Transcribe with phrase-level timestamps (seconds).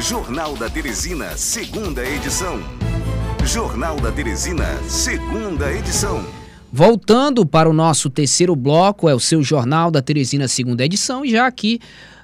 [0.00, 2.60] Jornal da Teresina, segunda edição.
[3.44, 6.24] Jornal da Teresina, segunda edição.
[6.70, 11.30] Voltando para o nosso terceiro bloco, é o seu Jornal da Teresina, segunda edição, e
[11.30, 11.80] já aqui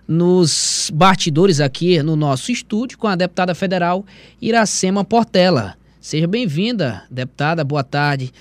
[0.07, 4.05] nos bastidores aqui no nosso estúdio com a deputada federal
[4.41, 5.75] Iracema Portela.
[5.99, 8.33] Seja bem-vinda, deputada, boa tarde.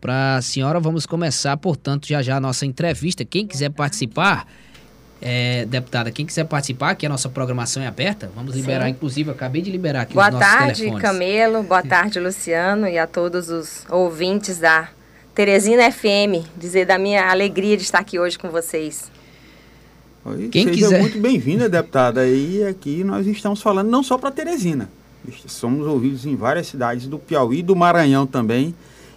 [0.00, 3.24] Para a senhora, vamos começar, portanto, já já a nossa entrevista.
[3.24, 4.46] Quem quiser participar,
[5.20, 8.90] é, deputada, quem quiser participar, que a nossa programação é aberta, vamos liberar, Sim.
[8.90, 11.02] inclusive, eu acabei de liberar aqui boa os nossos tarde, telefones.
[11.02, 14.88] Camelo, boa tarde, Luciano, e a todos os ouvintes da
[15.34, 19.10] Teresina FM, dizer da minha alegria de estar aqui hoje com vocês.
[20.24, 21.00] Oi, Quem seja quiser.
[21.00, 22.26] muito bem-vinda, deputada.
[22.26, 24.88] E aqui nós estamos falando não só para Teresina,
[25.46, 28.74] somos ouvidos em várias cidades do Piauí, do Maranhão também,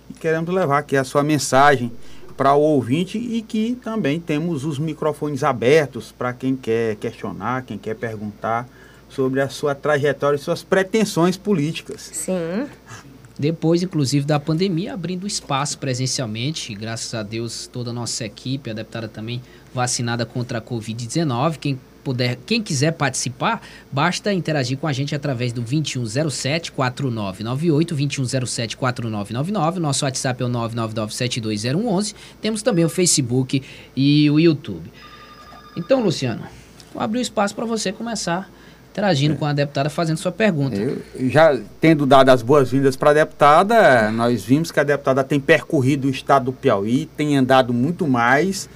[0.10, 1.92] e queremos levar aqui a sua mensagem
[2.42, 7.78] para o ouvinte e que também temos os microfones abertos para quem quer questionar, quem
[7.78, 8.68] quer perguntar
[9.08, 12.02] sobre a sua trajetória e suas pretensões políticas.
[12.02, 12.66] Sim.
[13.38, 18.74] Depois, inclusive, da pandemia, abrindo espaço presencialmente, graças a Deus, toda a nossa equipe, a
[18.74, 19.40] deputada também
[19.72, 21.58] vacinada contra a Covid-19.
[21.60, 28.78] Quem puder, quem quiser participar, basta interagir com a gente através do 2107 4998, 2107
[28.78, 29.80] 4999.
[29.80, 32.16] Nosso WhatsApp é o 999720111.
[32.42, 33.62] Temos também o Facebook
[33.96, 34.92] e o YouTube.
[35.76, 36.44] Então, Luciano,
[36.94, 38.50] vou abrir o espaço para você começar
[38.92, 39.38] interagindo é.
[39.38, 40.76] com a deputada, fazendo sua pergunta.
[40.76, 45.40] Eu, já tendo dado as boas-vindas para a deputada, nós vimos que a deputada tem
[45.40, 48.70] percorrido o estado do Piauí, tem andado muito mais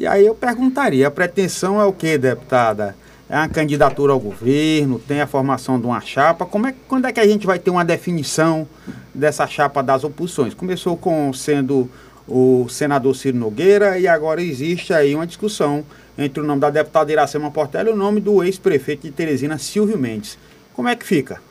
[0.00, 2.96] e aí eu perguntaria, a pretensão é o que, deputada?
[3.28, 6.46] É uma candidatura ao governo, tem a formação de uma chapa.
[6.46, 8.66] Como é, quando é que a gente vai ter uma definição
[9.14, 10.54] dessa chapa das oposições?
[10.54, 11.86] Começou com sendo
[12.26, 15.84] o senador Ciro Nogueira e agora existe aí uma discussão
[16.16, 19.98] entre o nome da deputada Iracema Portela e o nome do ex-prefeito de Teresina, Silvio
[19.98, 20.38] Mendes.
[20.72, 21.42] Como é que fica?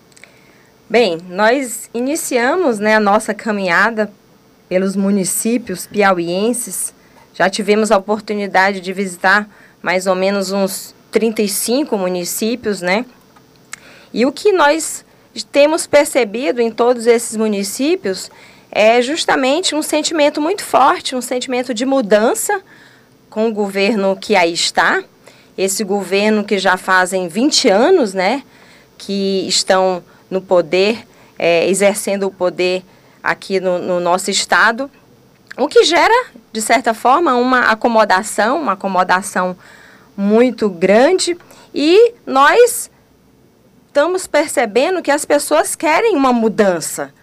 [0.90, 4.12] Bem, nós iniciamos né, a nossa caminhada
[4.68, 6.98] pelos municípios piauienses
[7.40, 9.50] já tivemos a oportunidade de visitar
[9.82, 13.06] mais ou menos uns 35 municípios, né?
[14.14, 15.06] E o que nós
[15.50, 18.30] temos percebido em todos esses municípios
[18.70, 22.62] é justamente um sentimento muito forte, um sentimento de mudança
[23.30, 25.02] com o governo que aí está.
[25.58, 28.44] Esse governo que já fazem 20 anos, né?
[28.98, 31.08] Que estão no poder,
[31.38, 32.84] é, exercendo o poder
[33.24, 34.92] aqui no, no nosso estado.
[35.60, 39.58] O que gera, de certa forma, uma acomodação, uma acomodação
[40.16, 41.38] muito grande,
[41.76, 42.90] e nós
[43.86, 47.14] estamos percebendo que as pessoas querem uma mudança.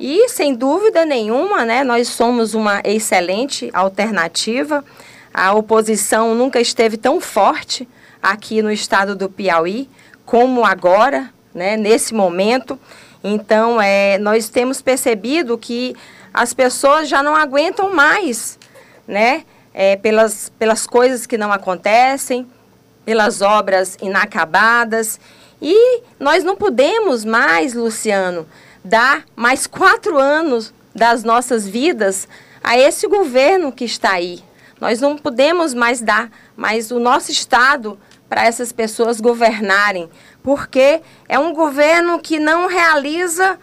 [0.00, 4.82] E, sem dúvida nenhuma, né, nós somos uma excelente alternativa.
[5.32, 7.86] A oposição nunca esteve tão forte
[8.22, 9.90] aqui no estado do Piauí
[10.24, 12.80] como agora, né, nesse momento.
[13.22, 15.94] Então, é, nós temos percebido que
[16.34, 18.58] as pessoas já não aguentam mais,
[19.06, 19.44] né?
[19.72, 22.46] É, pelas, pelas coisas que não acontecem,
[23.04, 25.20] pelas obras inacabadas.
[25.62, 28.46] E nós não podemos mais, Luciano,
[28.84, 32.28] dar mais quatro anos das nossas vidas
[32.62, 34.42] a esse governo que está aí.
[34.80, 40.10] Nós não podemos mais dar mais o nosso Estado para essas pessoas governarem,
[40.42, 43.58] porque é um governo que não realiza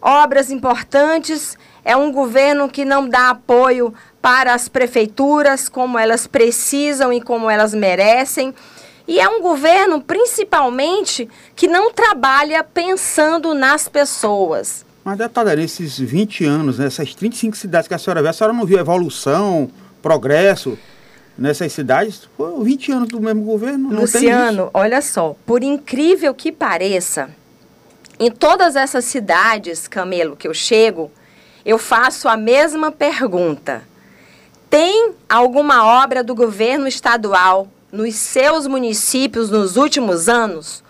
[0.00, 7.12] obras importantes, é um governo que não dá apoio para as prefeituras como elas precisam
[7.12, 8.54] e como elas merecem.
[9.06, 14.84] E é um governo, principalmente, que não trabalha pensando nas pessoas.
[15.04, 18.64] Mas, deputada, nesses 20 anos, nessas 35 cidades que a senhora vê, a senhora não
[18.64, 20.78] viu evolução, progresso
[21.36, 22.26] nessas cidades?
[22.34, 23.90] Foi 20 anos do mesmo governo.
[23.90, 27.28] Luciano, olha só, por incrível que pareça,
[28.18, 31.10] em todas essas cidades, Camelo, que eu chego,
[31.64, 33.82] eu faço a mesma pergunta.
[34.68, 40.82] Tem alguma obra do governo estadual nos seus municípios nos últimos anos?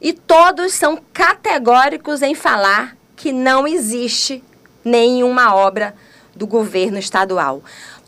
[0.00, 4.42] E todos são categóricos em falar que não existe
[4.84, 5.94] nenhuma obra
[6.34, 7.62] do governo estadual.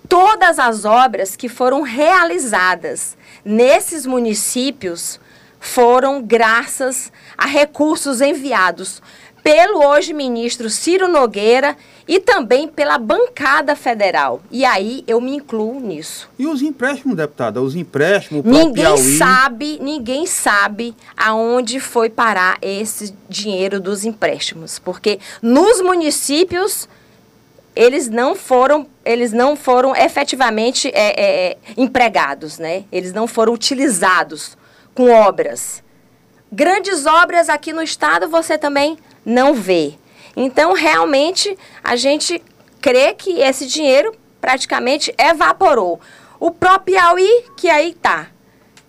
[0.08, 5.20] Todas as obras que foram realizadas nesses municípios
[5.58, 9.02] foram graças a recursos enviados
[9.42, 11.76] pelo hoje ministro Ciro Nogueira
[12.06, 14.42] e também pela bancada federal.
[14.50, 16.28] E aí eu me incluo nisso.
[16.38, 17.60] E os empréstimos, deputada?
[17.62, 19.18] Os empréstimos Ninguém Piauí...
[19.18, 26.88] sabe, ninguém sabe aonde foi parar esse dinheiro dos empréstimos, porque nos municípios
[27.76, 32.84] eles não foram eles não foram efetivamente é, é, é, empregados, né?
[32.90, 34.58] Eles não foram utilizados
[34.94, 35.82] com obras.
[36.50, 39.94] grandes obras aqui no estado você também não vê.
[40.36, 42.42] Então, realmente, a gente
[42.80, 46.00] crê que esse dinheiro praticamente evaporou.
[46.38, 48.28] O próprio Piauí, que aí tá,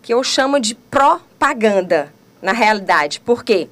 [0.01, 3.19] que eu chamo de propaganda, na realidade.
[3.19, 3.67] Por quê?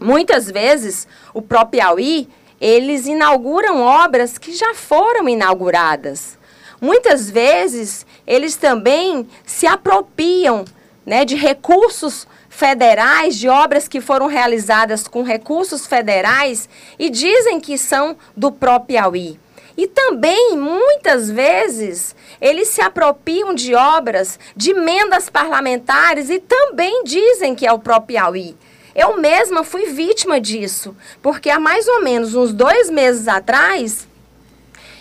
[0.00, 2.28] Muitas vezes, o próprio Piauí,
[2.60, 6.38] eles inauguram obras que já foram inauguradas.
[6.80, 10.64] Muitas vezes, eles também se apropriam
[11.04, 16.68] né, de recursos federais, de obras que foram realizadas com recursos federais
[16.98, 19.40] e dizem que são do próprio Piauí.
[19.76, 27.54] E também, muitas vezes, eles se apropriam de obras, de emendas parlamentares e também dizem
[27.54, 28.56] que é o próprio Piauí.
[28.94, 34.06] Eu mesma fui vítima disso, porque há mais ou menos uns dois meses atrás,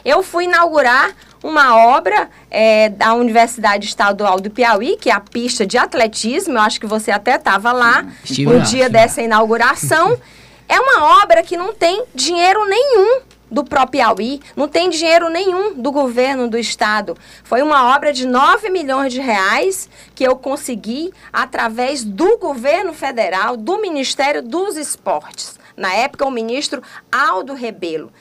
[0.05, 1.13] eu fui inaugurar
[1.43, 6.55] uma obra é, da Universidade Estadual do Piauí, que é a pista de atletismo.
[6.55, 10.17] Eu acho que você até estava lá Estive no lá, dia dessa inauguração.
[10.67, 13.21] é uma obra que não tem dinheiro nenhum
[13.51, 17.17] do próprio Piauí, não tem dinheiro nenhum do governo do estado.
[17.43, 23.57] Foi uma obra de 9 milhões de reais que eu consegui através do governo federal,
[23.57, 25.57] do Ministério dos Esportes.
[25.75, 28.11] Na época, o ministro Aldo Rebelo.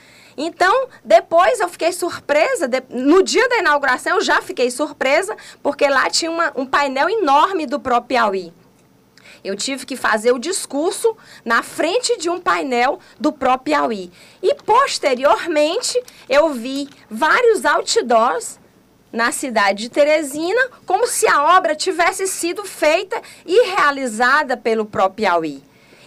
[0.41, 5.85] Então, depois eu fiquei surpresa, de, no dia da inauguração eu já fiquei surpresa, porque
[5.85, 8.53] lá tinha uma, um painel enorme do próprio Piauí.
[9.43, 11.13] Eu tive que fazer o discurso
[11.43, 14.11] na frente de um painel do próprio Piauí.
[14.41, 18.57] E, posteriormente, eu vi vários outdoors
[19.11, 25.27] na cidade de Teresina, como se a obra tivesse sido feita e realizada pelo próprio
[25.27, 25.63] Piauí.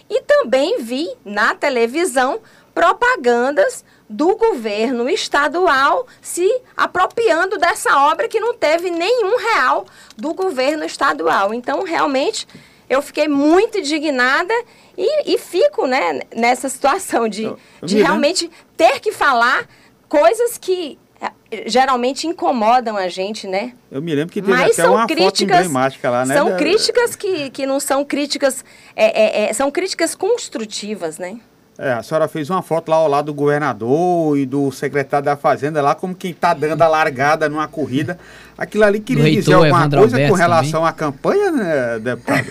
[0.09, 2.41] E também vi na televisão
[2.75, 9.87] propagandas do governo estadual se apropriando dessa obra que não teve nenhum real
[10.17, 11.55] do governo estadual.
[11.55, 12.47] Então, realmente,
[12.91, 14.53] eu fiquei muito indignada
[14.97, 17.51] e, e fico né, nessa situação de,
[17.83, 19.67] de realmente ter que falar
[20.09, 23.73] coisas que eh, geralmente incomodam a gente, né?
[23.91, 26.35] Eu me lembro que teve Mas até uma críticas, foto lá, né?
[26.35, 28.63] São críticas que, que não são críticas,
[28.95, 31.41] é, é, é, são críticas construtivas, né?
[31.83, 35.37] É, a senhora fez uma foto lá ao lado do governador e do secretário da
[35.37, 38.17] Fazenda, lá como quem está dando a largada numa corrida.
[38.57, 40.89] Aquilo ali queria dizer alguma Evandro coisa Alberto com relação também.
[40.89, 42.47] à campanha, né, deputada?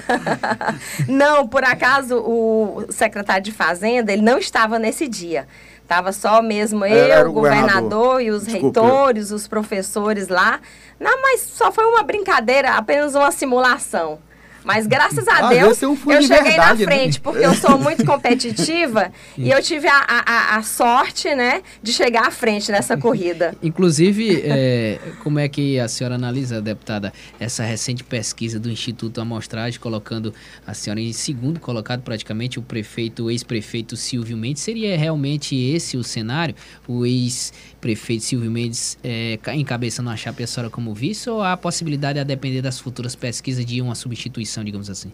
[1.07, 5.47] não, por acaso o secretário de Fazenda, ele não estava nesse dia.
[5.81, 8.79] Estava só mesmo eu, o governador, governador, e os Desculpe.
[8.81, 10.59] reitores, os professores lá.
[10.99, 14.19] Não, mas só foi uma brincadeira, apenas uma simulação.
[14.63, 16.85] Mas graças a Deus, um eu cheguei verdade, na né?
[16.85, 17.19] frente, né?
[17.23, 22.27] porque eu sou muito competitiva e eu tive a, a, a, sorte, né, de chegar
[22.27, 23.55] à frente nessa corrida.
[23.63, 29.79] Inclusive, é, como é que a senhora analisa, deputada, essa recente pesquisa do Instituto Amostragem,
[29.79, 30.33] colocando
[30.65, 34.61] a senhora em segundo colocado, praticamente, o prefeito, o ex-prefeito Silvio Mendes.
[34.61, 36.53] Seria realmente esse o cenário?
[36.87, 41.29] O ex-prefeito Silvio Mendes é, encabeçando a chapa e a senhora como vice?
[41.29, 44.50] Ou há a possibilidade, a depender das futuras pesquisas, de uma substituição?
[44.63, 45.13] Digamos assim?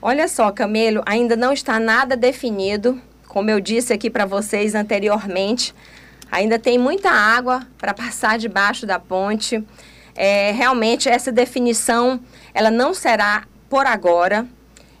[0.00, 3.00] Olha só, Camelo, ainda não está nada definido.
[3.26, 5.74] Como eu disse aqui para vocês anteriormente,
[6.30, 9.62] ainda tem muita água para passar debaixo da ponte.
[10.14, 12.20] É, realmente, essa definição,
[12.54, 14.46] ela não será por agora.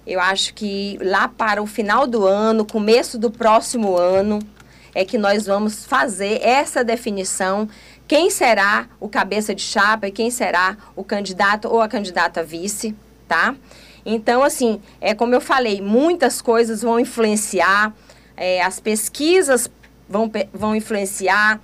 [0.04, 4.40] Eu acho que lá para o final do ano, começo do próximo ano,
[4.92, 7.68] é que nós vamos fazer essa definição.
[8.08, 12.96] Quem será o cabeça de chapa e quem será o candidato ou a candidata vice
[13.28, 13.54] tá?
[14.04, 17.94] Então, assim, é como eu falei, muitas coisas vão influenciar,
[18.36, 19.70] é, as pesquisas
[20.08, 21.60] vão, vão influenciar,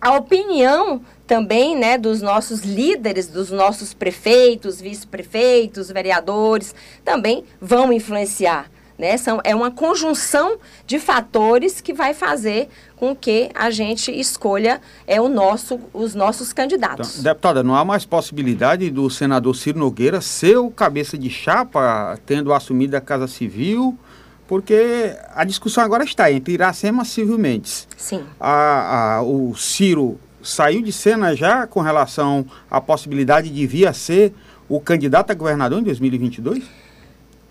[0.00, 8.70] a opinião também, né, dos nossos líderes, dos nossos prefeitos, vice-prefeitos, vereadores, também vão influenciar.
[9.02, 9.16] Né?
[9.16, 15.20] São, é uma conjunção de fatores que vai fazer com que a gente escolha é,
[15.20, 17.18] o nosso, os nossos candidatos.
[17.18, 22.16] Então, deputada, não há mais possibilidade do senador Ciro Nogueira ser o cabeça de chapa,
[22.24, 23.98] tendo assumido a Casa Civil,
[24.46, 27.88] porque a discussão agora está entre Iracema e Silvio Mendes.
[27.96, 28.22] Sim.
[28.38, 33.92] A, a, o Ciro saiu de cena já com relação à possibilidade de vir a
[33.92, 34.32] ser
[34.68, 36.81] o candidato a governador em 2022?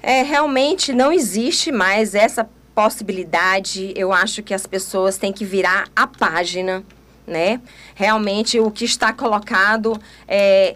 [0.02, 3.94] É, realmente não existe mais essa possibilidade.
[3.96, 6.84] Eu acho que as pessoas têm que virar a página,
[7.28, 7.62] né?
[7.94, 10.76] Realmente o que está colocado é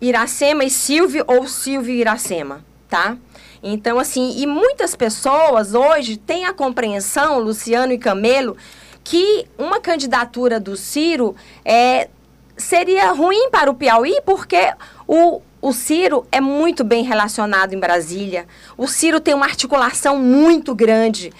[0.00, 3.16] Iracema e Silvio ou Silvio e Iracema, tá?
[3.62, 8.56] Então, assim, e muitas pessoas hoje têm a compreensão, Luciano e Camelo,
[9.02, 12.08] que uma candidatura do Ciro é,
[12.56, 14.72] seria ruim para o Piauí, porque
[15.06, 18.46] o, o Ciro é muito bem relacionado em Brasília.
[18.76, 21.32] O Ciro tem uma articulação muito grande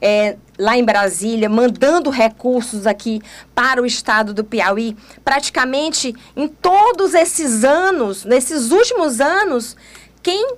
[0.00, 3.20] é, lá em Brasília, mandando recursos aqui
[3.54, 4.96] para o estado do Piauí.
[5.22, 9.76] Praticamente em todos esses anos, nesses últimos anos,
[10.22, 10.54] quem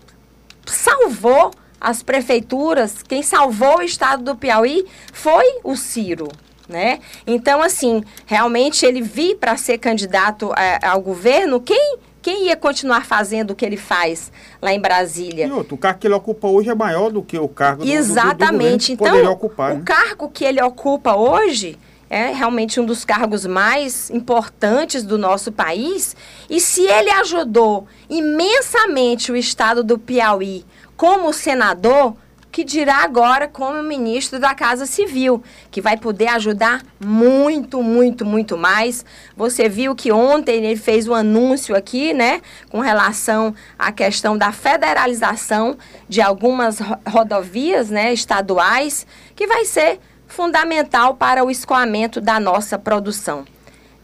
[0.64, 1.50] salvou
[1.80, 6.28] as prefeituras, quem salvou o estado do Piauí foi o Ciro.
[6.68, 7.00] Né?
[7.26, 13.04] Então, assim, realmente ele vir para ser candidato é, ao governo, quem quem ia continuar
[13.06, 15.46] fazendo o que ele faz lá em Brasília?
[15.46, 18.94] E outro, o cargo que ele ocupa hoje é maior do que o cargo Exatamente.
[18.94, 19.82] do, do, do então, ocupar, o né?
[19.84, 21.78] cargo que ele ocupa hoje
[22.10, 26.16] é realmente um dos cargos mais importantes do nosso país.
[26.50, 30.64] E se ele ajudou imensamente o estado do Piauí
[30.96, 32.16] como senador,
[32.50, 38.56] que dirá agora como ministro da Casa Civil, que vai poder ajudar muito, muito, muito
[38.56, 39.04] mais.
[39.36, 44.52] Você viu que ontem ele fez um anúncio aqui, né, com relação à questão da
[44.52, 45.76] federalização
[46.08, 53.44] de algumas rodovias, né, estaduais, que vai ser fundamental para o escoamento da nossa produção.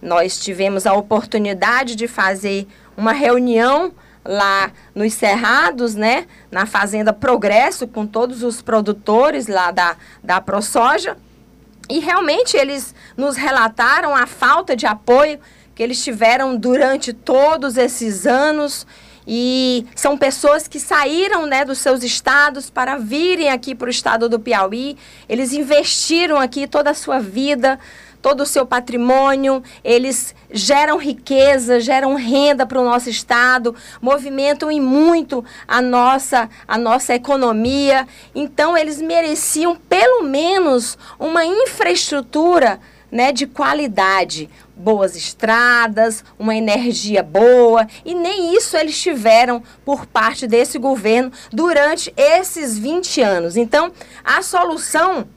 [0.01, 3.93] Nós tivemos a oportunidade de fazer uma reunião
[4.29, 11.17] lá nos Cerrados, né, na Fazenda Progresso, com todos os produtores lá da, da ProSoja.
[11.89, 15.39] E realmente eles nos relataram a falta de apoio
[15.75, 18.87] que eles tiveram durante todos esses anos.
[19.29, 24.29] E são pessoas que saíram né, dos seus estados para virem aqui para o estado
[24.29, 24.97] do Piauí.
[25.29, 27.79] Eles investiram aqui toda a sua vida,
[28.27, 34.81] todo o seu patrimônio, eles geram riqueza, geram renda para o nosso estado, movimentam em
[34.81, 38.05] muito a nossa, a nossa economia.
[38.35, 42.81] Então, eles mereciam pelo menos uma infraestrutura
[43.13, 50.49] né, de qualidade, boas estradas, uma energia boa, e nem isso eles tiveram por parte
[50.49, 53.57] desse governo durante esses 20 anos.
[53.57, 53.93] Então,
[54.25, 55.29] a solução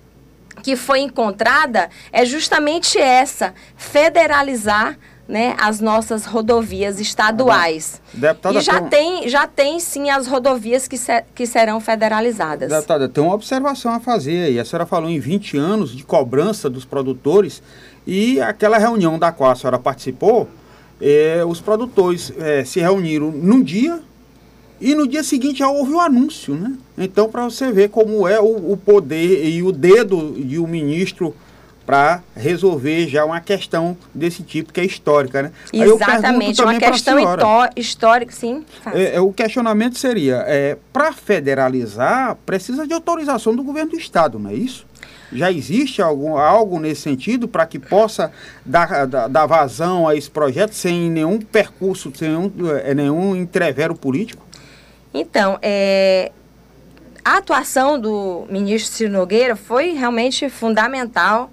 [0.59, 4.97] que foi encontrada é justamente essa: federalizar
[5.29, 8.01] né, as nossas rodovias estaduais.
[8.11, 8.89] Deputada, e já tem,
[9.19, 12.69] tem, já tem sim as rodovias que, ser, que serão federalizadas.
[12.69, 14.59] Deputada, tem uma observação a fazer aí.
[14.59, 17.61] A senhora falou em 20 anos de cobrança dos produtores
[18.07, 20.49] e aquela reunião da qual a senhora participou,
[20.99, 24.01] eh, os produtores eh, se reuniram num dia
[24.81, 26.73] e no dia seguinte já houve o anúncio, né?
[26.97, 31.35] Então, para você ver como é o, o, poder e o dedo de um ministro
[31.85, 35.51] para resolver já uma questão desse tipo que é histórica, né?
[35.73, 37.17] Exatamente, uma questão
[37.75, 38.63] histórica, sim.
[38.93, 44.37] É, é, o questionamento seria, é, para federalizar, precisa de autorização do governo do estado,
[44.37, 44.85] não é isso?
[45.31, 48.31] Já existe algum, algo nesse sentido para que possa
[48.65, 52.51] dar, dar, dar, vazão a esse projeto sem nenhum percurso, sem nenhum,
[52.83, 54.48] é, nenhum entrevero político?
[55.13, 56.31] Então, é,
[57.23, 61.51] a atuação do ministro Ciro Nogueira foi realmente fundamental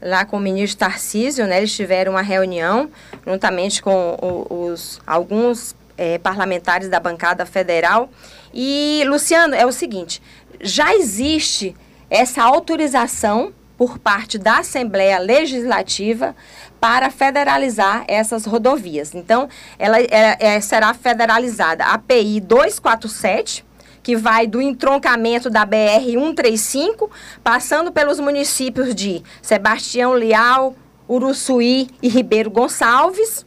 [0.00, 1.58] lá com o ministro Tarcísio, né?
[1.58, 2.90] Eles tiveram uma reunião
[3.26, 8.08] juntamente com os, alguns é, parlamentares da bancada federal.
[8.52, 10.22] E, Luciano, é o seguinte,
[10.60, 11.74] já existe
[12.08, 16.34] essa autorização por parte da Assembleia Legislativa
[16.80, 19.14] para federalizar essas rodovias.
[19.14, 23.64] Então, ela, ela é, será federalizada a PI 247,
[24.02, 27.10] que vai do entroncamento da BR 135,
[27.42, 30.74] passando pelos municípios de Sebastião Leal,
[31.08, 33.44] Uruçuí e Ribeiro Gonçalves.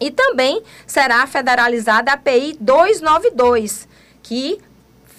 [0.00, 3.88] E também será federalizada a PI 292,
[4.22, 4.58] que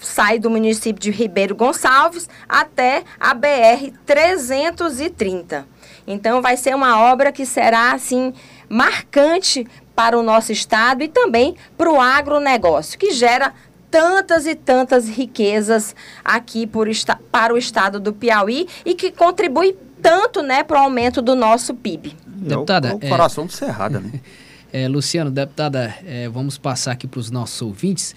[0.00, 5.66] sai do município de Ribeiro Gonçalves até a BR 330.
[6.06, 8.32] Então vai ser uma obra que será assim
[8.68, 13.52] marcante para o nosso estado e também para o agronegócio, que gera
[13.90, 15.94] tantas e tantas riquezas
[16.24, 16.88] aqui por,
[17.30, 21.74] para o estado do Piauí e que contribui tanto né, para o aumento do nosso
[21.74, 22.16] PIB.
[22.26, 24.10] Deputada, é o, é o coração é, do Cerrada, né?
[24.74, 28.16] É, Luciano, deputada, é, vamos passar aqui para os nossos ouvintes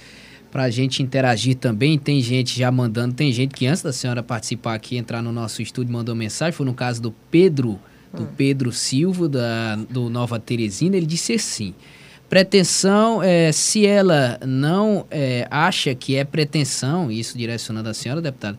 [0.55, 1.99] para a gente interagir também.
[1.99, 5.61] Tem gente já mandando, tem gente que antes da senhora participar aqui, entrar no nosso
[5.61, 6.53] estúdio, mandou mensagem.
[6.53, 7.77] Foi no caso do Pedro,
[8.13, 8.27] do hum.
[8.37, 10.95] Pedro Silva, da, do Nova Teresina.
[10.95, 11.75] Ele disse assim:
[12.29, 18.57] pretensão, é, se ela não é, acha que é pretensão, isso direcionando a senhora, deputada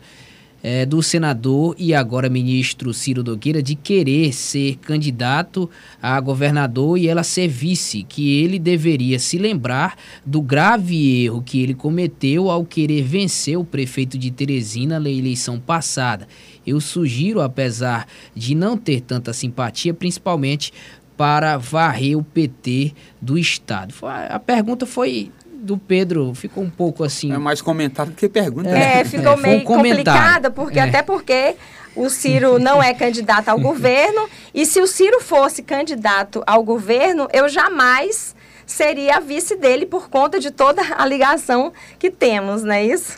[0.69, 5.69] é, do senador e agora ministro Ciro Nogueira de querer ser candidato
[6.01, 9.95] a governador e ela ser vice, que ele deveria se lembrar
[10.25, 15.57] do grave erro que ele cometeu ao querer vencer o prefeito de Teresina na eleição
[15.57, 16.27] passada.
[16.65, 18.05] Eu sugiro, apesar
[18.35, 20.73] de não ter tanta simpatia, principalmente
[21.15, 23.95] para varrer o PT do Estado?
[24.29, 25.31] A pergunta foi
[25.67, 27.31] do Pedro ficou um pouco assim.
[27.31, 28.69] É mais comentário do que pergunta.
[28.69, 30.83] É, ficou é, meio um complicada, porque é.
[30.83, 31.55] até porque
[31.95, 37.27] o Ciro não é candidato ao governo, e se o Ciro fosse candidato ao governo,
[37.33, 42.73] eu jamais seria a vice dele por conta de toda a ligação que temos, não
[42.73, 43.17] é isso?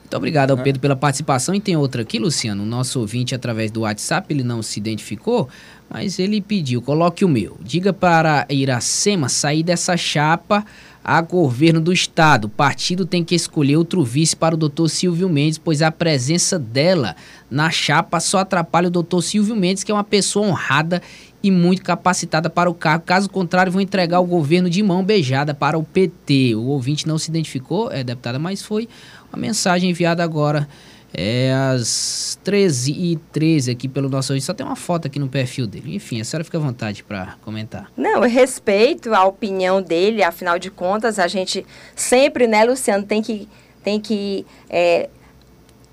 [0.00, 1.54] Muito obrigado ao Pedro pela participação.
[1.54, 5.48] E tem outra aqui, Luciano, o nosso ouvinte através do WhatsApp, ele não se identificou,
[5.88, 7.56] mas ele pediu, coloque o meu.
[7.62, 10.66] Diga para Iracema sair dessa chapa
[11.04, 12.44] a governo do estado.
[12.46, 16.58] O partido tem que escolher outro vice para o doutor Silvio Mendes, pois a presença
[16.58, 17.16] dela
[17.50, 21.02] na chapa só atrapalha o doutor Silvio Mendes, que é uma pessoa honrada
[21.42, 23.04] e muito capacitada para o cargo.
[23.04, 26.54] Caso contrário, vão entregar o governo de mão beijada para o PT.
[26.54, 28.88] O ouvinte não se identificou, é deputada, mas foi
[29.32, 30.68] uma mensagem enviada agora
[31.14, 35.94] é às 13h13 aqui pelo nosso Só tem uma foto aqui no perfil dele.
[35.94, 37.90] Enfim, a senhora fica à vontade para comentar.
[37.96, 43.20] Não, eu respeito a opinião dele, afinal de contas, a gente sempre, né, Luciano, tem
[43.20, 43.48] que,
[43.82, 45.10] tem que é,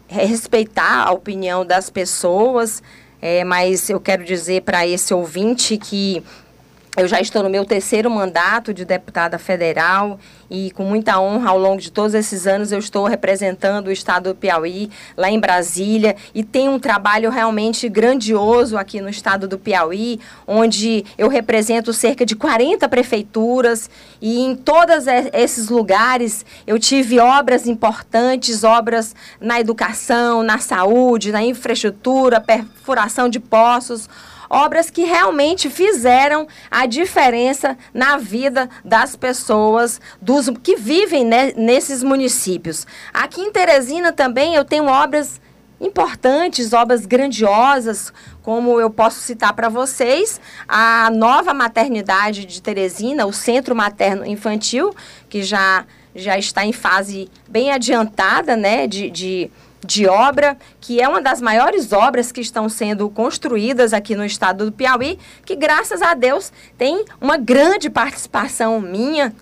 [0.07, 2.81] respeitar a opinião das pessoas.
[3.21, 6.23] É, mas eu quero dizer para esse ouvinte que
[7.00, 11.58] eu já estou no meu terceiro mandato de deputada federal e com muita honra ao
[11.58, 16.18] longo de todos esses anos eu estou representando o estado do Piauí lá em Brasília
[16.36, 22.25] e tenho um trabalho realmente grandioso aqui no estado do Piauí, onde eu represento cerca
[22.25, 23.89] de 40 prefeituras
[24.22, 31.41] e em todos esses lugares eu tive obras importantes, obras na educação, na saúde, na
[31.41, 34.10] infraestrutura, perfuração de poços,
[34.50, 42.01] obras que realmente fizeram a diferença na vida das pessoas dos que vivem né, nesses
[42.01, 42.88] municípios.
[43.13, 45.39] Aqui em Teresina também eu tenho obras
[45.79, 53.32] importantes, obras grandiosas, como eu posso citar para vocês, a nova maternidade de Teresina, o
[53.32, 54.94] Centro Materno Infantil,
[55.29, 59.51] que já, já está em fase bem adiantada né, de, de
[59.86, 64.65] de obra, que é uma das maiores obras que estão sendo construídas aqui no estado
[64.65, 69.34] do Piauí, que graças a Deus tem uma grande participação minha,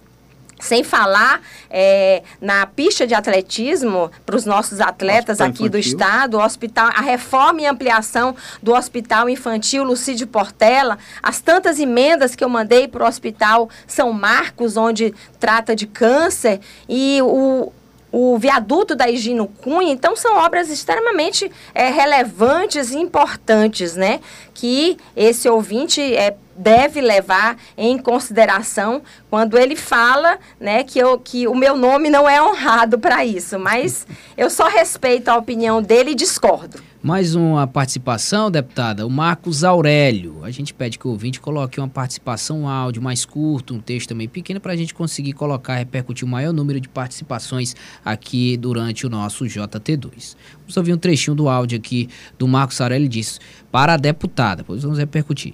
[0.59, 5.69] sem falar é, na pista de atletismo para os nossos atletas hospital aqui infantil.
[5.69, 11.79] do estado, o hospital, a reforma e ampliação do Hospital Infantil Lucídio Portela, as tantas
[11.79, 16.59] emendas que eu mandei para o Hospital São Marcos, onde trata de câncer,
[16.89, 17.71] e o,
[18.11, 19.91] o viaduto da Higino Cunha.
[19.91, 24.19] Então, são obras extremamente é, relevantes e importantes, né?
[24.53, 31.47] Que esse ouvinte é, deve levar em consideração quando ele fala né, que, eu, que
[31.47, 33.59] o meu nome não é honrado para isso.
[33.59, 36.86] Mas eu só respeito a opinião dele e discordo.
[37.01, 39.05] Mais uma participação, deputada.
[39.05, 40.43] O Marcos Aurélio.
[40.43, 44.09] A gente pede que o ouvinte coloque uma participação um áudio mais curto, um texto
[44.09, 49.05] também pequeno, para a gente conseguir colocar, repercutir o maior número de participações aqui durante
[49.05, 50.35] o nosso JT2.
[50.61, 53.39] Vamos ouvir um trechinho do áudio aqui do Marcos Aurélio diz
[53.71, 55.53] para a deputada, pois vamos repercutir.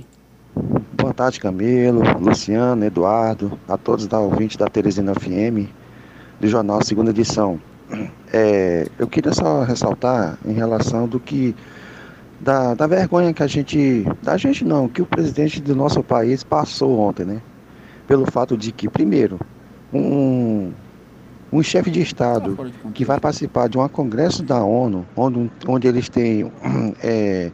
[0.93, 5.67] Boa tarde, Camilo, Luciano, Eduardo, a todos da ouvinte da Teresina FM,
[6.39, 7.60] do jornal Segunda Edição.
[8.32, 11.56] É, eu queria só ressaltar em relação do que
[12.39, 16.43] da, da vergonha que a gente, da gente não, que o presidente do nosso país
[16.43, 17.41] passou ontem, né?
[18.08, 19.39] Pelo fato de que, primeiro,
[19.93, 20.72] um,
[21.52, 22.58] um chefe de Estado
[22.93, 26.52] que vai participar de um congresso da ONU, onde, onde eles têm
[27.02, 27.52] é,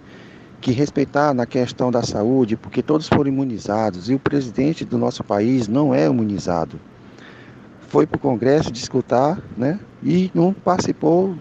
[0.60, 5.24] que respeitar na questão da saúde, porque todos foram imunizados e o presidente do nosso
[5.24, 6.80] país não é imunizado
[7.90, 9.80] foi para o Congresso discutir, né?
[10.02, 11.36] E não participou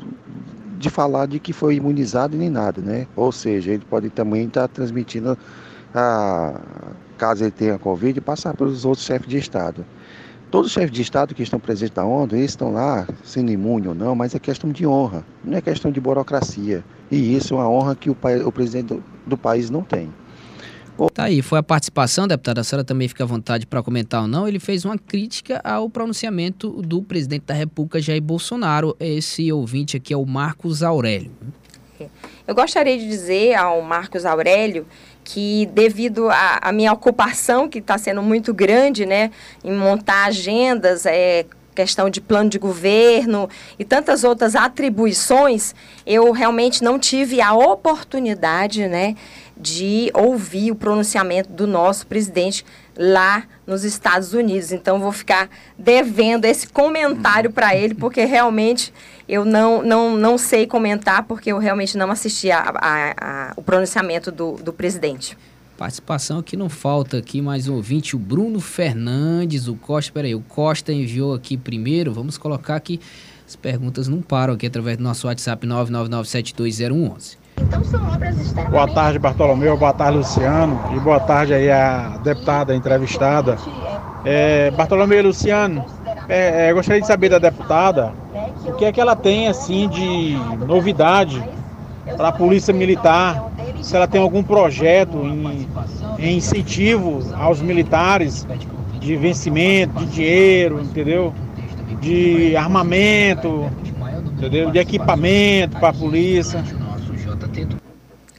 [0.79, 3.07] de falar de que foi imunizado nem nada, né?
[3.15, 5.37] Ou seja, ele pode também estar tá transmitindo,
[5.95, 6.61] a,
[7.17, 9.85] caso ele tenha Covid, passar pelos outros chefes de Estado.
[10.51, 13.87] Todos os chefes de Estado que estão presentes na ONU, eles estão lá, sendo imune
[13.87, 16.83] ou não, mas é questão de honra, não é questão de burocracia.
[17.11, 20.09] E isso é uma honra que o, o presidente do, do país não tem.
[21.07, 22.61] Tá aí, foi a participação, deputada.
[22.61, 24.49] A senhora também fica à vontade para comentar ou não.
[24.49, 28.97] Ele fez uma crítica ao pronunciamento do presidente da República, Jair Bolsonaro.
[28.99, 31.31] Esse ouvinte aqui é o Marcos Aurélio.
[32.47, 34.87] Eu gostaria de dizer ao Marcos Aurélio
[35.25, 39.31] que devido à minha ocupação, que está sendo muito grande, né,
[39.63, 41.45] em montar agendas, é,
[41.79, 48.89] questão de plano de governo e tantas outras atribuições, eu realmente não tive a oportunidade,
[48.89, 49.15] né,
[49.57, 52.65] de ouvir o pronunciamento do nosso presidente
[52.97, 54.73] lá nos Estados Unidos.
[54.73, 58.93] Então, vou ficar devendo esse comentário para ele, porque realmente
[59.29, 63.63] eu não, não, não sei comentar, porque eu realmente não assisti a, a, a, o
[63.63, 65.37] pronunciamento do, do presidente.
[65.79, 70.41] Participação que não falta aqui, mais um ouvinte, o Bruno Fernandes, o Costa, peraí, o
[70.41, 72.99] Costa enviou aqui primeiro, vamos colocar aqui,
[73.47, 77.37] as perguntas não param aqui através do nosso WhatsApp 999720111.
[77.63, 82.75] Então são obras Boa tarde, Bartolomeu, boa tarde, Luciano, e boa tarde aí a deputada
[82.75, 83.57] entrevistada.
[84.25, 85.85] É, Bartolomeu e Luciano,
[86.29, 88.13] é, é, gostaria de saber da deputada
[88.67, 90.37] o que é que ela tem assim de
[90.67, 91.41] novidade
[92.17, 93.51] para a Polícia Militar
[93.83, 95.69] se ela tem algum projeto em,
[96.19, 98.47] em incentivo aos militares
[99.01, 101.33] de vencimento, de dinheiro, entendeu?
[102.01, 103.71] De armamento,
[104.37, 104.71] entendeu?
[104.71, 106.63] De equipamento para a polícia.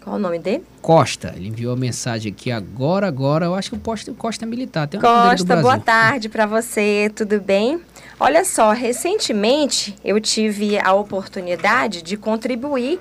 [0.03, 0.63] Qual o nome dele?
[0.81, 1.33] Costa.
[1.35, 3.45] Ele enviou a mensagem aqui agora, agora.
[3.45, 4.87] Eu acho que o Costa, Costa é militar.
[4.87, 7.79] Tem Costa, boa tarde para você, tudo bem?
[8.19, 12.99] Olha só, recentemente eu tive a oportunidade de contribuir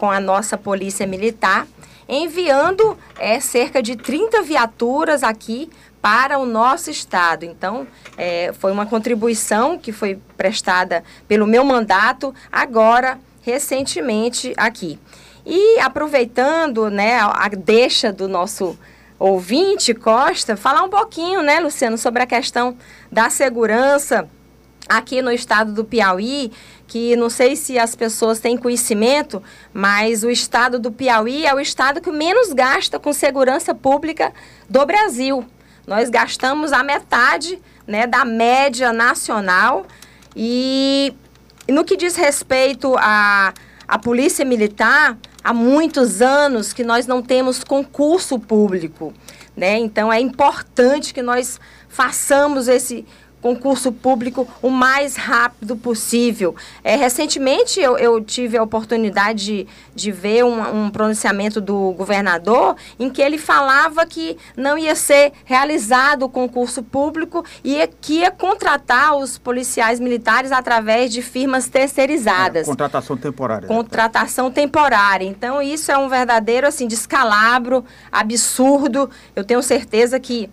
[0.00, 1.66] com a nossa Polícia Militar
[2.08, 7.44] enviando é, cerca de 30 viaturas aqui para o nosso estado.
[7.44, 7.86] Então,
[8.16, 14.98] é, foi uma contribuição que foi prestada pelo meu mandato agora, recentemente, aqui.
[15.44, 18.76] E aproveitando né, a deixa do nosso
[19.18, 22.74] ouvinte Costa, falar um pouquinho, né, Luciano, sobre a questão
[23.12, 24.26] da segurança
[24.88, 26.50] aqui no estado do Piauí,
[26.90, 29.40] que não sei se as pessoas têm conhecimento,
[29.72, 34.32] mas o estado do Piauí é o estado que menos gasta com segurança pública
[34.68, 35.46] do Brasil.
[35.86, 39.86] Nós gastamos a metade né, da média nacional
[40.34, 41.14] e
[41.68, 43.54] no que diz respeito à,
[43.86, 49.14] à Polícia Militar, há muitos anos que nós não temos concurso público.
[49.56, 49.78] Né?
[49.78, 53.06] Então é importante que nós façamos esse
[53.40, 56.54] concurso público o mais rápido possível.
[56.84, 62.76] É, recentemente eu, eu tive a oportunidade de, de ver um, um, pronunciamento do governador
[62.98, 68.30] em que ele falava que não ia ser realizado o concurso público e que ia
[68.30, 72.66] contratar os policiais militares através de firmas terceirizadas.
[72.66, 73.68] É, contratação temporária.
[73.68, 73.74] Né?
[73.74, 75.24] Contratação temporária.
[75.24, 79.10] Então isso é um verdadeiro assim descalabro, absurdo.
[79.34, 80.50] Eu tenho certeza que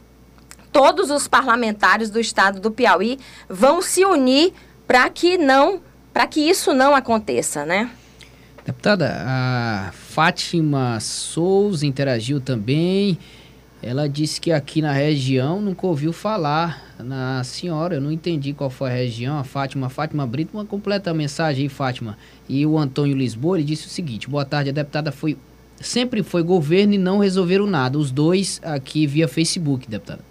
[0.78, 3.18] todos os parlamentares do estado do Piauí
[3.50, 4.54] vão se unir
[4.86, 5.82] para que não,
[6.14, 7.90] para que isso não aconteça, né?
[8.64, 13.18] Deputada, a Fátima Souza interagiu também.
[13.82, 17.96] Ela disse que aqui na região nunca ouviu falar na senhora.
[17.96, 19.40] Eu não entendi qual foi a região.
[19.40, 22.20] A Fátima, Fátima Brito, uma completa mensagem aí, Fátima.
[22.48, 25.36] E o Antônio Lisboa, ele disse o seguinte: Boa tarde, a deputada foi
[25.82, 27.98] sempre foi governo e não resolveram nada.
[27.98, 30.27] Os dois aqui via Facebook, deputada.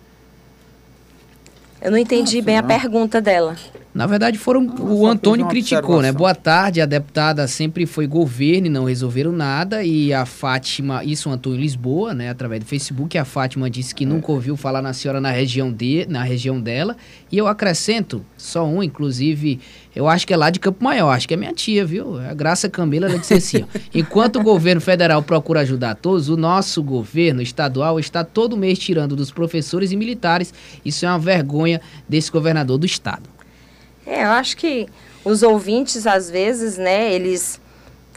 [1.80, 2.64] Eu não entendi Nossa, bem não.
[2.64, 3.56] a pergunta dela.
[3.96, 6.12] Na verdade, foram Nossa, o Antônio criticou, né?
[6.12, 9.82] Boa tarde, a deputada sempre foi governo e não resolveram nada.
[9.82, 12.28] E a Fátima, isso o Antônio Lisboa, né?
[12.28, 14.06] Através do Facebook, a Fátima disse que é.
[14.06, 16.94] nunca ouviu falar na senhora na região, de, na região dela.
[17.32, 19.60] E eu acrescento, só um, inclusive,
[19.96, 22.18] eu acho que é lá de Campo Maior, acho que é minha tia, viu?
[22.18, 26.36] A Graça Camila, ela disse assim, ó, enquanto o governo federal procura ajudar todos, o
[26.36, 30.52] nosso governo estadual está todo mês tirando dos professores e militares.
[30.84, 33.30] Isso é uma vergonha desse governador do estado.
[34.06, 34.86] É, eu acho que
[35.24, 37.58] os ouvintes, às vezes, né, eles,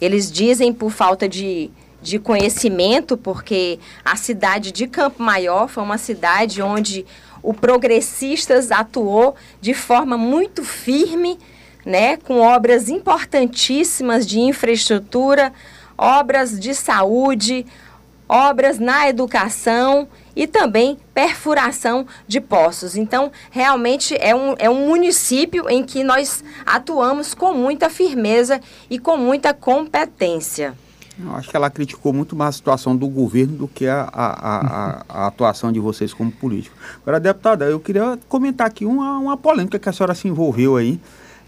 [0.01, 5.97] eles dizem por falta de, de conhecimento, porque a cidade de Campo Maior foi uma
[5.97, 7.05] cidade onde
[7.41, 11.39] o Progressistas atuou de forma muito firme,
[11.89, 15.51] né, com obras importantíssimas de infraestrutura,
[15.97, 17.65] obras de saúde,
[18.27, 22.95] obras na educação e também perfuração de poços.
[22.95, 28.99] Então, realmente é um, é um município em que nós atuamos com muita firmeza e
[28.99, 30.75] com muita competência.
[31.19, 34.27] Eu acho que ela criticou muito mais a situação do governo do que a, a,
[34.27, 36.77] a, a atuação de vocês como político.
[37.01, 40.99] Agora, deputada, eu queria comentar aqui uma, uma polêmica que a senhora se envolveu aí.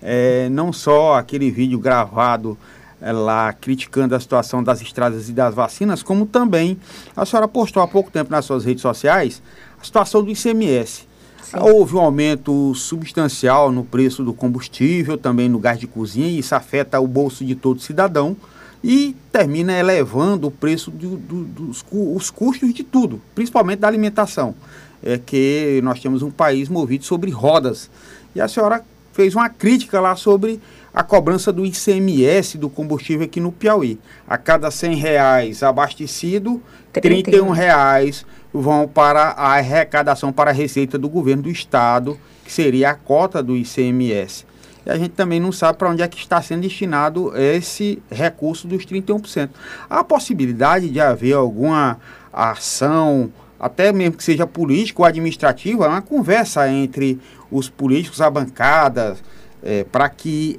[0.02, 2.58] É, não só aquele vídeo gravado
[3.02, 6.78] lá criticando a situação das estradas e das vacinas, como também
[7.16, 9.42] a senhora postou há pouco tempo nas suas redes sociais
[9.80, 11.08] a situação do ICMS.
[11.42, 11.58] Sim.
[11.60, 16.54] Houve um aumento substancial no preço do combustível, também no gás de cozinha, e isso
[16.54, 18.38] afeta o bolso de todo cidadão
[18.84, 24.56] e termina elevando o preço do, do, dos os custos de tudo, principalmente da alimentação.
[25.04, 27.90] É que nós temos um país movido sobre rodas.
[28.36, 30.62] E a senhora fez uma crítica lá sobre
[30.94, 34.00] a cobrança do ICMS do combustível aqui no Piauí.
[34.28, 41.08] A cada 100 reais abastecido, 31 reais vão para a arrecadação para a receita do
[41.08, 44.46] governo do estado, que seria a cota do ICMS.
[44.86, 48.68] E a gente também não sabe para onde é que está sendo destinado esse recurso
[48.68, 49.50] dos 31%.
[49.90, 52.00] Há a possibilidade de haver alguma
[52.34, 57.20] ação, até mesmo que seja político ou administrativo, é uma conversa entre
[57.52, 59.16] os políticos, a bancada,
[59.62, 60.58] é, para que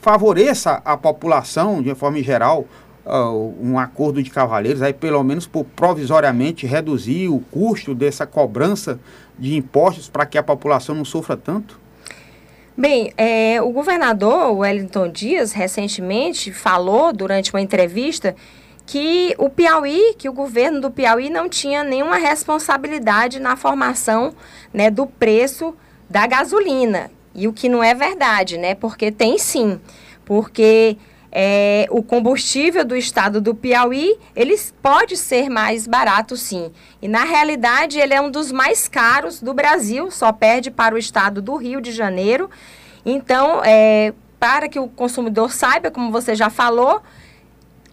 [0.00, 2.66] favoreça a população de forma geral
[3.04, 9.00] uh, um acordo de cavalheiros, aí pelo menos por provisoriamente reduzir o custo dessa cobrança
[9.36, 11.80] de impostos para que a população não sofra tanto?
[12.76, 18.36] Bem, é, o governador Wellington Dias recentemente falou durante uma entrevista
[18.90, 24.34] que o Piauí, que o governo do Piauí não tinha nenhuma responsabilidade na formação
[24.74, 25.76] né, do preço
[26.08, 27.08] da gasolina.
[27.32, 28.74] E o que não é verdade, né?
[28.74, 29.80] Porque tem sim.
[30.24, 30.96] Porque
[31.30, 36.72] é, o combustível do estado do Piauí, ele pode ser mais barato sim.
[37.00, 40.98] E na realidade ele é um dos mais caros do Brasil, só perde para o
[40.98, 42.50] estado do Rio de Janeiro.
[43.06, 47.00] Então, é, para que o consumidor saiba, como você já falou,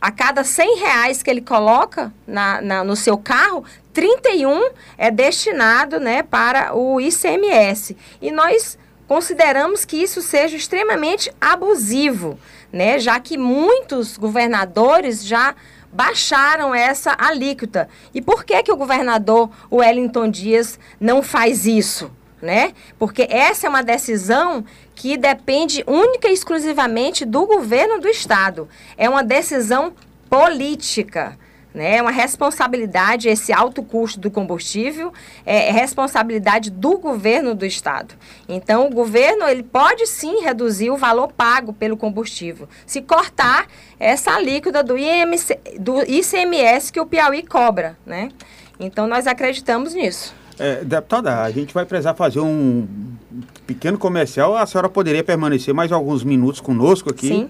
[0.01, 5.99] a cada 100 reais que ele coloca na, na, no seu carro, 31 é destinado
[5.99, 7.97] né, para o ICMS.
[8.21, 12.37] E nós consideramos que isso seja extremamente abusivo
[12.71, 12.99] né?
[12.99, 15.55] Já que muitos governadores já
[15.91, 17.87] baixaram essa alíquota.
[18.13, 22.73] E por que que o governador Wellington Dias não faz isso, né?
[22.99, 24.65] Porque essa é uma decisão
[24.97, 28.67] que depende única e exclusivamente do governo do estado.
[28.97, 29.93] É uma decisão
[30.27, 31.37] política.
[31.71, 31.97] Né?
[31.97, 35.13] É uma responsabilidade, esse alto custo do combustível
[35.45, 38.15] é, é responsabilidade do governo do estado.
[38.49, 43.67] Então, o governo ele pode sim reduzir o valor pago pelo combustível, se cortar
[43.99, 47.95] essa alíquota do, IMC, do ICMS que o Piauí cobra.
[48.03, 48.29] Né?
[48.79, 50.33] Então, nós acreditamos nisso.
[50.59, 52.87] É, deputada, a gente vai precisar fazer um
[53.65, 54.57] pequeno comercial.
[54.57, 57.27] A senhora poderia permanecer mais alguns minutos conosco aqui?
[57.27, 57.49] Sim.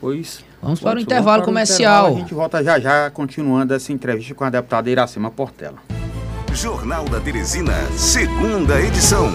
[0.00, 2.04] Pois Vamos para o intervalo para comercial.
[2.04, 5.76] intervalo, a gente volta já já, continuando essa entrevista com a deputada Iracema Portela.
[6.52, 9.32] Jornal da Teresina, segunda edição.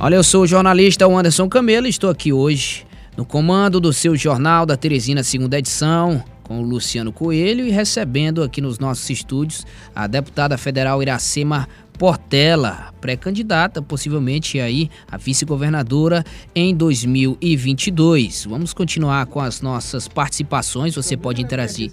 [0.00, 2.84] Olha, eu sou o jornalista Anderson Camelo e estou aqui hoje
[3.16, 8.42] no comando do seu Jornal da Teresina, segunda edição, com o Luciano Coelho e recebendo
[8.42, 11.66] aqui nos nossos estúdios a deputada federal Iracema
[12.02, 18.44] Portela, pré-candidata possivelmente aí a vice-governadora em 2022.
[18.50, 21.92] Vamos continuar com as nossas participações, você pode interagir.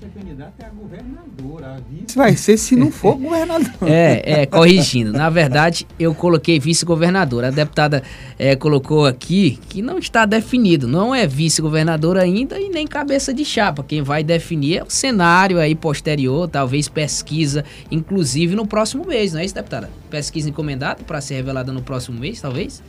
[2.15, 3.69] Vai ser se não for governador.
[3.87, 5.11] É, é, corrigindo.
[5.13, 7.49] Na verdade, eu coloquei vice-governadora.
[7.49, 8.01] A deputada
[8.37, 10.87] é, colocou aqui que não está definido.
[10.87, 13.83] Não é vice-governadora ainda e nem cabeça de chapa.
[13.83, 19.39] Quem vai definir é o cenário aí posterior, talvez pesquisa, inclusive no próximo mês, não
[19.39, 19.98] é isso, deputada?
[20.09, 22.81] Pesquisa encomendada para ser revelada no próximo mês, talvez?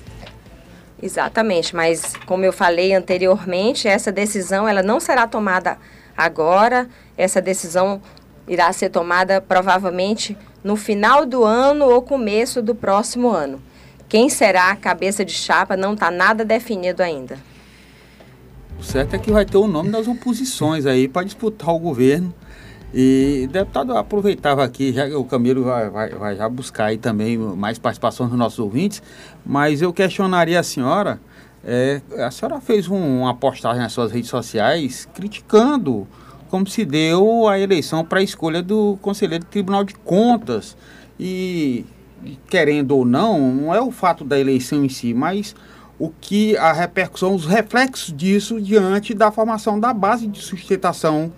[1.02, 5.78] Exatamente, mas como eu falei anteriormente, essa decisão ela não será tomada
[6.16, 8.02] agora, essa decisão
[8.46, 13.62] irá ser tomada provavelmente no final do ano ou começo do próximo ano.
[14.08, 17.38] Quem será a cabeça de chapa não está nada definido ainda.
[18.78, 22.34] O certo é que vai ter o nome das oposições aí para disputar o governo
[22.92, 27.78] e, deputado, aproveitava aqui, já o Camilo vai, vai, vai, já buscar aí também mais
[27.78, 29.02] participação dos nossos ouvintes,
[29.46, 31.20] mas eu questionaria a senhora,
[31.64, 36.06] é, a senhora fez um, uma postagem nas suas redes sociais criticando
[36.48, 40.76] como se deu a eleição para a escolha do conselheiro do Tribunal de Contas.
[41.18, 41.86] E,
[42.48, 45.54] querendo ou não, não é o fato da eleição em si, mas
[45.96, 51.32] o que a repercussão, os reflexos disso diante da formação da base de sustentação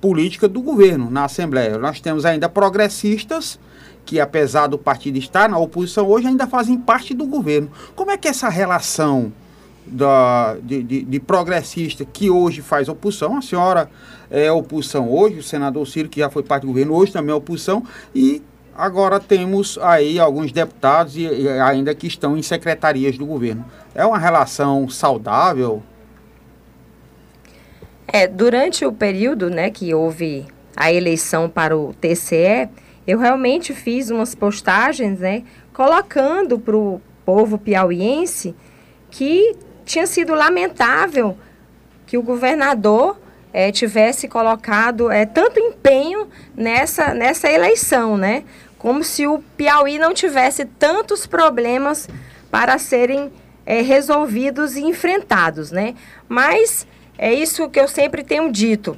[0.00, 1.78] política do governo na Assembleia.
[1.78, 3.58] Nós temos ainda progressistas
[4.04, 7.70] que, apesar do partido estar na oposição hoje, ainda fazem parte do governo.
[7.94, 9.32] Como é que essa relação
[9.86, 13.90] da, de, de, de progressista que hoje faz oposição, a senhora
[14.30, 17.34] é oposição hoje, o senador Ciro, que já foi parte do governo, hoje também é
[17.34, 18.42] oposição, e
[18.76, 23.64] agora temos aí alguns deputados e, e ainda que estão em secretarias do governo.
[23.94, 25.82] É uma relação saudável?
[28.08, 32.68] É, durante o período né, que houve a eleição para o TCE,
[33.06, 35.42] eu realmente fiz umas postagens né,
[35.72, 38.54] colocando para o povo piauiense
[39.10, 41.36] que tinha sido lamentável
[42.06, 43.18] que o governador
[43.52, 48.44] é, tivesse colocado é, tanto empenho nessa, nessa eleição, né?
[48.78, 52.08] Como se o Piauí não tivesse tantos problemas
[52.50, 53.32] para serem
[53.64, 55.94] é, resolvidos e enfrentados, né?
[56.28, 56.86] Mas
[57.18, 58.96] é isso que eu sempre tenho dito.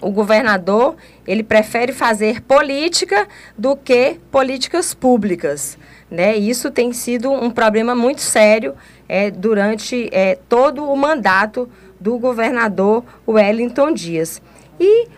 [0.00, 5.78] O governador, ele prefere fazer política do que políticas públicas.
[6.10, 6.36] Né?
[6.36, 8.74] Isso tem sido um problema muito sério
[9.08, 14.42] é, durante é, todo o mandato do governador Wellington Dias.
[14.78, 15.08] E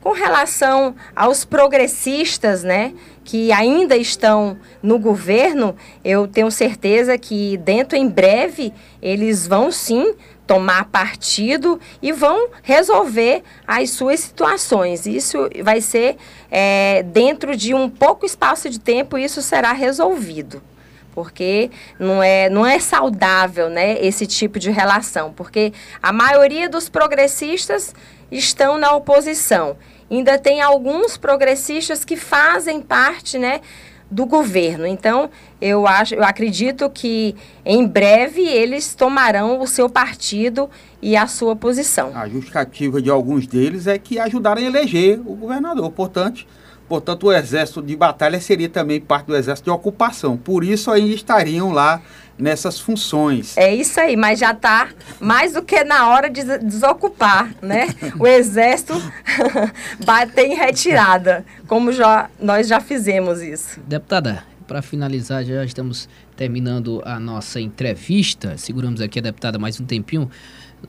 [0.00, 5.74] Com relação aos progressistas, né, que ainda estão no governo,
[6.04, 8.72] eu tenho certeza que dentro em breve
[9.02, 10.14] eles vão sim
[10.48, 15.06] tomar partido e vão resolver as suas situações.
[15.06, 16.16] Isso vai ser
[16.50, 20.60] é, dentro de um pouco espaço de tempo, isso será resolvido
[21.14, 26.88] porque não é, não é saudável né, esse tipo de relação, porque a maioria dos
[26.88, 27.92] progressistas
[28.30, 29.76] estão na oposição.
[30.08, 33.60] Ainda tem alguns progressistas que fazem parte né,
[34.10, 34.86] do governo.
[34.86, 40.68] Então, eu, acho, eu acredito que em breve eles tomarão o seu partido
[41.00, 42.10] e a sua posição.
[42.14, 45.90] A justificativa de alguns deles é que ajudaram a eleger o governador.
[45.90, 46.46] Portanto,
[46.88, 50.38] Portanto, o exército de batalha seria também parte do exército de ocupação.
[50.38, 52.00] Por isso, ainda estariam lá
[52.38, 53.56] nessas funções.
[53.56, 57.88] É isso aí, mas já está mais do que na hora de desocupar, né?
[58.18, 58.94] O exército
[60.04, 63.80] bater em retirada, como já, nós já fizemos isso.
[63.86, 68.56] Deputada, para finalizar, já estamos terminando a nossa entrevista.
[68.56, 70.30] Seguramos aqui a deputada mais um tempinho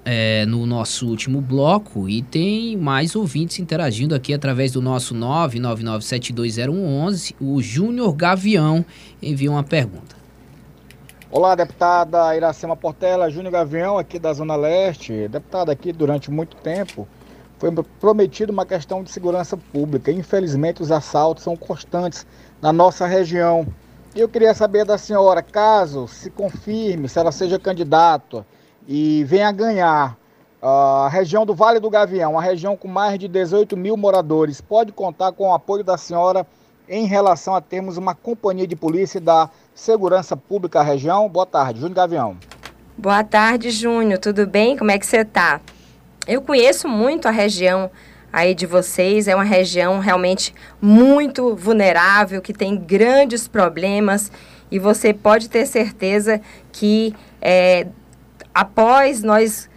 [0.06, 7.34] é, no nosso último bloco e tem mais ouvintes interagindo aqui através do nosso 999720111.
[7.40, 8.86] O Júnior Gavião
[9.22, 10.20] enviou uma pergunta.
[11.32, 15.28] Olá, deputada Iracema Portela, Júnior Gavião, aqui da Zona Leste.
[15.28, 17.08] Deputada, aqui durante muito tempo
[17.60, 20.12] foi prometido uma questão de segurança pública.
[20.12, 22.26] Infelizmente, os assaltos são constantes
[22.60, 23.68] na nossa região.
[24.16, 28.44] Eu queria saber da senhora, caso se confirme, se ela seja candidata,
[28.88, 30.18] e venha ganhar
[30.60, 34.92] a região do Vale do Gavião, uma região com mais de 18 mil moradores, pode
[34.92, 36.44] contar com o apoio da senhora
[36.90, 39.48] em relação a termos uma companhia de polícia da
[39.80, 41.30] Segurança Pública região?
[41.30, 42.38] Boa tarde, Júnior Gavião.
[42.98, 44.20] Boa tarde, Júnior.
[44.20, 44.76] Tudo bem?
[44.76, 45.62] Como é que você está?
[46.28, 47.90] Eu conheço muito a região
[48.32, 49.26] aí de vocês.
[49.30, 54.30] É uma região realmente muito vulnerável, que tem grandes problemas.
[54.70, 56.42] E você pode ter certeza
[56.74, 57.88] que é,
[58.54, 59.70] após nós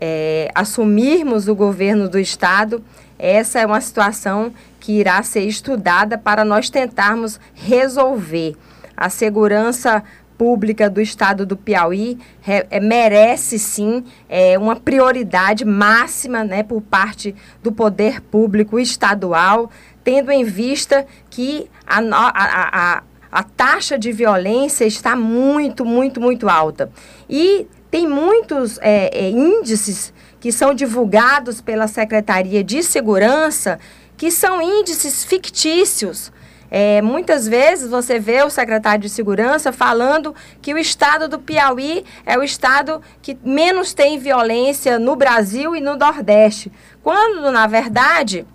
[0.00, 2.82] é, assumirmos o governo do Estado,
[3.16, 8.56] essa é uma situação que irá ser estudada para nós tentarmos resolver.
[8.96, 10.02] A segurança
[10.36, 17.34] pública do estado do Piauí é, merece sim é, uma prioridade máxima né, por parte
[17.62, 19.70] do poder público estadual,
[20.04, 26.48] tendo em vista que a, a, a, a taxa de violência está muito, muito, muito
[26.48, 26.90] alta.
[27.28, 33.78] E tem muitos é, é, índices que são divulgados pela Secretaria de Segurança
[34.16, 36.32] que são índices fictícios.
[36.78, 42.04] É, muitas vezes você vê o secretário de Segurança falando que o estado do Piauí
[42.26, 46.70] é o estado que menos tem violência no Brasil e no Nordeste.
[47.02, 48.46] Quando, na verdade,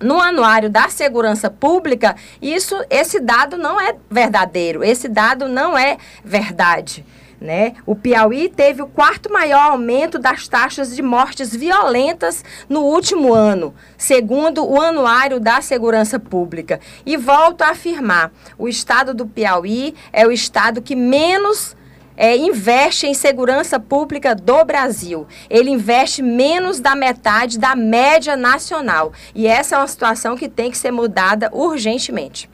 [0.00, 5.98] no anuário da segurança pública, isso, esse dado não é verdadeiro, esse dado não é
[6.24, 7.04] verdade.
[7.40, 7.74] Né?
[7.86, 13.72] O Piauí teve o quarto maior aumento das taxas de mortes violentas no último ano,
[13.96, 16.80] segundo o Anuário da Segurança Pública.
[17.06, 21.76] E volto a afirmar: o estado do Piauí é o estado que menos
[22.18, 25.26] é, investe em segurança pública do Brasil.
[25.48, 29.12] Ele investe menos da metade da média nacional.
[29.32, 32.50] E essa é uma situação que tem que ser mudada urgentemente.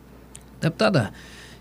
[0.60, 1.12] Deputada,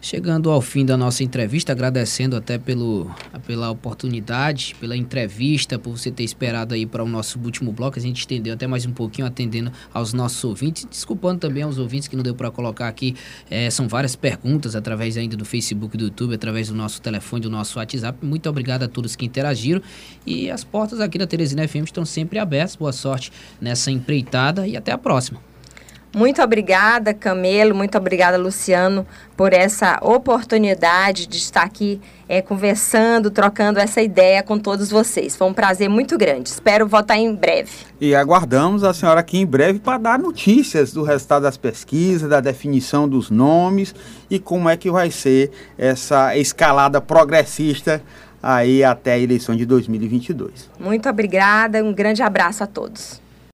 [0.03, 3.09] Chegando ao fim da nossa entrevista, agradecendo até pelo,
[3.47, 7.97] pela oportunidade, pela entrevista, por você ter esperado aí para o nosso último bloco.
[7.97, 10.83] A gente estendeu até mais um pouquinho, atendendo aos nossos ouvintes.
[10.83, 13.15] Desculpando também aos ouvintes que não deu para colocar aqui.
[13.49, 17.49] É, são várias perguntas através ainda do Facebook, do YouTube, através do nosso telefone, do
[17.49, 18.25] nosso WhatsApp.
[18.25, 19.81] Muito obrigado a todos que interagiram.
[20.25, 22.75] E as portas aqui da Teresina FM estão sempre abertas.
[22.75, 25.52] Boa sorte nessa empreitada e até a próxima.
[26.15, 29.03] Muito obrigada, Camelo, muito obrigada, Luciano,
[29.35, 31.99] por essa oportunidade de estar aqui
[32.29, 35.35] é, conversando, trocando essa ideia com todos vocês.
[35.35, 36.49] Foi um prazer muito grande.
[36.49, 37.71] Espero voltar em breve.
[37.99, 42.39] E aguardamos a senhora aqui em breve para dar notícias do resultado das pesquisas, da
[42.39, 43.95] definição dos nomes
[44.29, 45.49] e como é que vai ser
[45.79, 48.03] essa escalada progressista
[48.41, 50.69] aí até a eleição de 2022.
[50.79, 53.22] Muito obrigada, um grande abraço a todos.